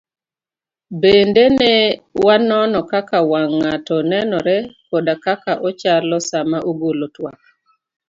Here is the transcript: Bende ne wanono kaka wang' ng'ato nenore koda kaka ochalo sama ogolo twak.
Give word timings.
Bende 1.01 1.43
ne 1.59 1.73
wanono 2.25 2.79
kaka 2.91 3.19
wang' 3.31 3.53
ng'ato 3.61 3.95
nenore 4.11 4.57
koda 4.89 5.13
kaka 5.25 5.53
ochalo 5.67 6.17
sama 6.29 6.57
ogolo 6.69 7.05
twak. 7.15 7.39